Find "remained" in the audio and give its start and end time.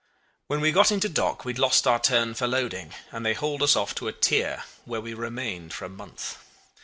5.13-5.75